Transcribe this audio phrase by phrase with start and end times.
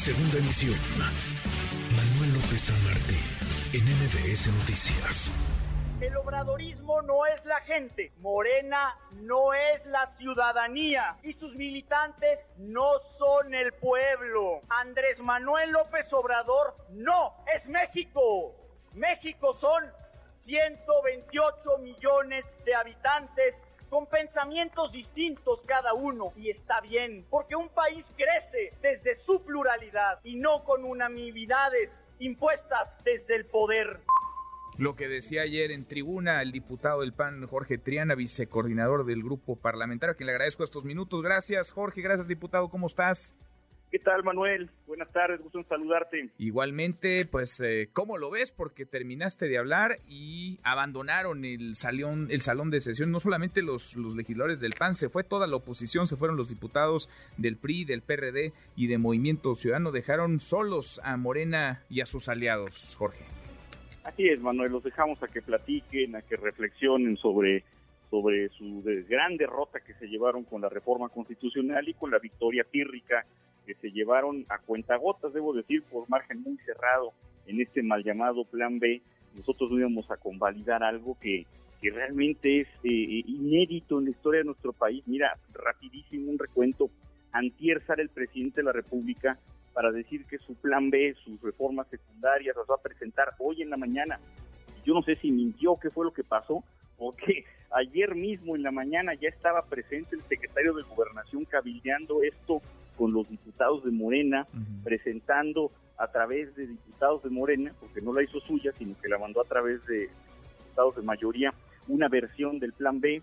[0.00, 0.78] Segunda emisión.
[1.94, 3.20] Manuel López San Martín,
[3.74, 5.30] en MBS Noticias.
[6.00, 12.88] El obradorismo no es la gente, Morena no es la ciudadanía y sus militantes no
[13.18, 14.62] son el pueblo.
[14.70, 18.54] Andrés Manuel López Obrador no es México.
[18.94, 19.84] México son
[20.38, 26.32] 128 millones de habitantes con pensamientos distintos cada uno.
[26.36, 33.02] Y está bien, porque un país crece desde su pluralidad y no con unanimidades impuestas
[33.04, 34.00] desde el poder.
[34.78, 39.56] Lo que decía ayer en tribuna el diputado del PAN, Jorge Triana, vicecoordinador del grupo
[39.56, 41.20] parlamentario, a quien le agradezco estos minutos.
[41.22, 42.00] Gracias, Jorge.
[42.00, 42.70] Gracias, diputado.
[42.70, 43.34] ¿Cómo estás?
[43.90, 44.70] ¿Qué tal, Manuel?
[44.86, 46.30] Buenas tardes, gusto en saludarte.
[46.38, 48.52] Igualmente, pues, eh, ¿cómo lo ves?
[48.52, 53.96] Porque terminaste de hablar y abandonaron el salón, el salón de sesión, no solamente los,
[53.96, 57.84] los legisladores del PAN, se fue toda la oposición, se fueron los diputados del PRI,
[57.84, 63.24] del PRD y de Movimiento Ciudadano, dejaron solos a Morena y a sus aliados, Jorge.
[64.04, 67.64] Así es, Manuel, los dejamos a que platiquen, a que reflexionen sobre
[68.08, 72.64] sobre su gran derrota que se llevaron con la reforma constitucional y con la victoria
[72.68, 73.24] pírrica
[73.74, 77.12] se llevaron a cuentagotas, debo decir, por margen muy cerrado
[77.46, 79.02] en este mal llamado Plan B.
[79.34, 81.46] Nosotros íbamos a convalidar algo que,
[81.80, 85.02] que realmente es eh, eh, inédito en la historia de nuestro país.
[85.06, 86.90] Mira, rapidísimo un recuento.
[87.32, 89.38] Antier sale el presidente de la República
[89.72, 93.70] para decir que su plan B, sus reformas secundarias, las va a presentar hoy en
[93.70, 94.18] la mañana.
[94.84, 96.64] Yo no sé si mintió, qué fue lo que pasó,
[96.98, 102.60] porque ayer mismo en la mañana ya estaba presente el secretario de Gobernación cabildeando esto
[103.00, 104.46] con los diputados de Morena,
[104.84, 109.16] presentando a través de diputados de Morena, porque no la hizo suya, sino que la
[109.16, 110.10] mandó a través de
[110.58, 111.54] diputados de mayoría,
[111.88, 113.22] una versión del plan B.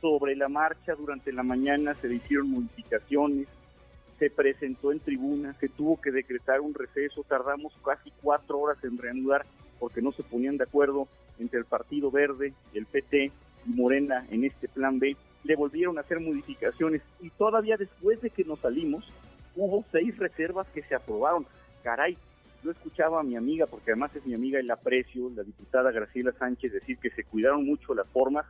[0.00, 3.46] Sobre la marcha durante la mañana se le hicieron modificaciones,
[4.18, 8.98] se presentó en tribuna, se tuvo que decretar un receso, tardamos casi cuatro horas en
[8.98, 9.46] reanudar
[9.78, 11.06] porque no se ponían de acuerdo
[11.38, 13.30] entre el Partido Verde, el PT
[13.64, 18.30] y Morena en este plan B le volvieron a hacer modificaciones y todavía después de
[18.30, 19.04] que nos salimos
[19.54, 21.46] hubo seis reservas que se aprobaron.
[21.82, 22.16] Caray,
[22.64, 25.92] yo escuchaba a mi amiga, porque además es mi amiga y la aprecio, la diputada
[25.92, 28.46] Graciela Sánchez, decir que se cuidaron mucho las formas.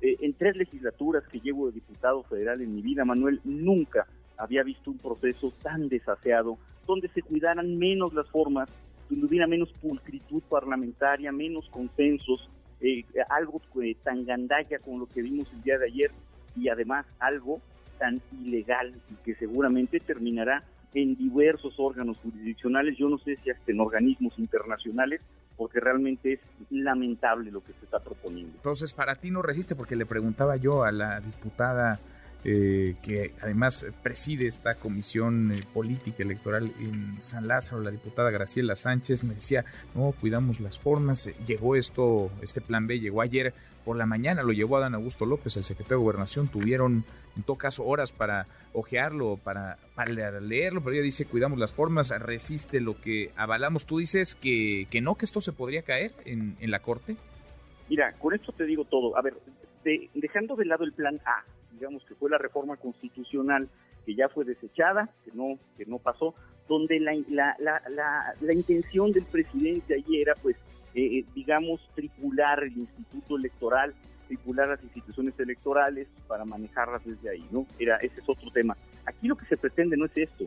[0.00, 4.06] Eh, en tres legislaturas que llevo de diputado federal en mi vida, Manuel, nunca
[4.36, 8.70] había visto un proceso tan desaseado, donde se cuidaran menos las formas,
[9.10, 12.48] donde hubiera menos pulcritud parlamentaria, menos consensos,
[12.80, 16.10] eh, algo eh, tan gandalla como lo que vimos el día de ayer
[16.56, 17.60] y además algo
[17.98, 20.62] tan ilegal y que seguramente terminará
[20.94, 25.20] en diversos órganos jurisdiccionales, yo no sé si hasta en organismos internacionales,
[25.56, 26.40] porque realmente es
[26.70, 28.52] lamentable lo que se está proponiendo.
[28.56, 32.00] Entonces, para ti no resiste, porque le preguntaba yo a la diputada
[32.44, 38.76] eh, que además preside esta comisión eh, política electoral en San Lázaro, la diputada Graciela
[38.76, 43.54] Sánchez, me decía, no, cuidamos las formas, eh, llegó esto, este plan B, llegó ayer
[43.84, 47.04] por la mañana, lo llevó a Dan Augusto López, el secretario de Gobernación, tuvieron
[47.36, 52.10] en todo caso horas para ojearlo, para, para leerlo, pero ella dice, cuidamos las formas,
[52.20, 53.86] resiste lo que avalamos.
[53.86, 57.16] ¿Tú dices que, que no, que esto se podría caer en, en la Corte?
[57.88, 59.16] Mira, con esto te digo todo.
[59.16, 59.34] A ver,
[60.14, 63.68] dejando de lado el plan A, digamos que fue la reforma constitucional
[64.04, 66.34] que ya fue desechada, que no, que no pasó,
[66.66, 70.56] donde la, la, la, la intención del presidente allí era, pues,
[70.94, 73.94] eh, eh, digamos, tripular el instituto electoral,
[74.26, 77.66] tripular las instituciones electorales para manejarlas desde ahí, ¿no?
[77.78, 78.76] Era, ese es otro tema.
[79.04, 80.44] Aquí lo que se pretende no es esto.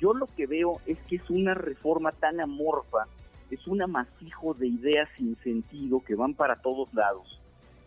[0.00, 3.06] Yo lo que veo es que es una reforma tan amorfa,
[3.50, 7.40] es un amasijo de ideas sin sentido que van para todos lados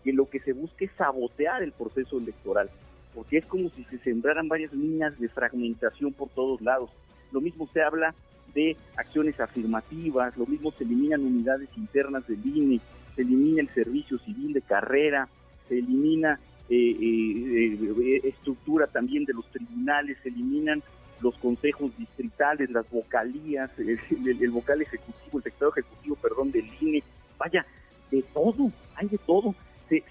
[0.03, 2.69] que lo que se busca es sabotear el proceso electoral,
[3.13, 6.89] porque es como si se sembraran varias líneas de fragmentación por todos lados.
[7.31, 8.13] Lo mismo se habla
[8.53, 12.79] de acciones afirmativas, lo mismo se eliminan unidades internas del INE,
[13.15, 15.27] se elimina el servicio civil de carrera,
[15.67, 16.39] se elimina
[16.69, 20.83] eh, eh, eh, estructura también de los tribunales, se eliminan
[21.21, 27.03] los consejos distritales, las vocalías, el, el, vocal ejecutivo, el secretario ejecutivo, perdón, del INE,
[27.37, 27.65] vaya,
[28.09, 29.55] de todo, hay de todo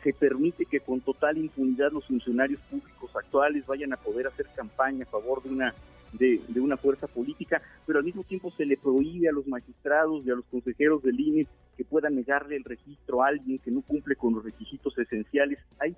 [0.03, 5.05] se, permite que con total impunidad los funcionarios públicos actuales vayan a poder hacer campaña
[5.05, 5.75] a favor de una
[6.13, 10.31] de, una fuerza política, pero al mismo tiempo se le prohíbe a los magistrados y
[10.31, 11.47] a los consejeros del INE
[11.77, 15.61] que puedan negarle el registro a alguien que no cumple con los requisitos esenciales.
[15.79, 15.97] Hay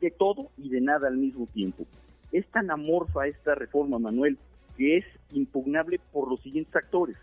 [0.00, 1.86] de todo y de nada al mismo tiempo.
[2.32, 4.36] Es tan amorfa esta reforma, Manuel,
[4.76, 7.16] que es impugnable por los siguientes actores.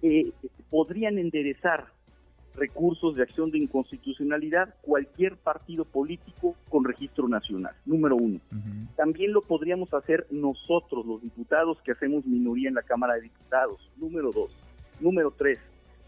[0.00, 1.88] Eh, eh, podrían enderezar
[2.54, 8.40] recursos de acción de inconstitucionalidad cualquier partido político con registro nacional, número uno.
[8.96, 13.80] También lo podríamos hacer nosotros, los diputados que hacemos minoría en la Cámara de Diputados,
[13.96, 14.50] número dos.
[15.00, 15.58] Número tres,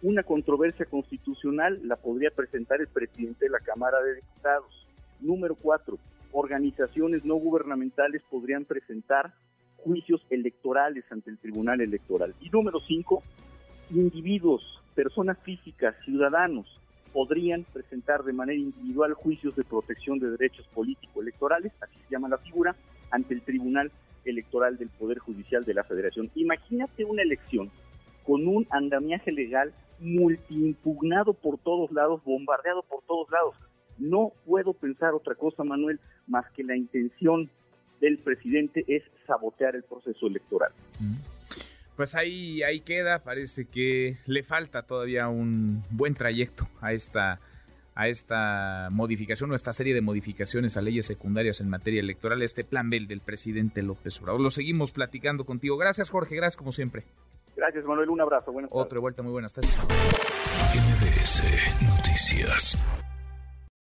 [0.02, 4.86] una controversia constitucional la podría presentar el presidente de la Cámara de Diputados.
[5.20, 5.98] Número cuatro,
[6.32, 9.34] organizaciones no gubernamentales podrían presentar
[9.78, 12.34] juicios electorales ante el Tribunal Electoral.
[12.40, 13.22] Y número cinco,
[13.90, 14.62] individuos,
[14.96, 16.66] personas físicas, ciudadanos,
[17.12, 22.38] podrían presentar de manera individual juicios de protección de derechos político-electorales, así se llama la
[22.38, 22.74] figura,
[23.10, 23.92] ante el Tribunal
[24.24, 26.30] Electoral del Poder Judicial de la Federación.
[26.34, 27.70] Imagínate una elección
[28.24, 33.54] con un andamiaje legal multiimpugnado por todos lados, bombardeado por todos lados.
[33.98, 37.48] No puedo pensar otra cosa, Manuel, más que la intención
[38.00, 40.72] del presidente es sabotear el proceso electoral.
[41.96, 47.40] Pues ahí, ahí queda, parece que le falta todavía un buen trayecto a esta,
[47.94, 52.64] a esta modificación o esta serie de modificaciones a leyes secundarias en materia electoral, este
[52.64, 54.42] plan B del presidente López Obrador.
[54.42, 55.78] Lo seguimos platicando contigo.
[55.78, 57.04] Gracias, Jorge, gracias como siempre.
[57.56, 58.52] Gracias, Manuel, un abrazo.
[58.52, 59.74] Buenas Otra vuelta, muy buenas tardes.
[60.74, 61.42] MBS
[61.82, 63.05] Noticias.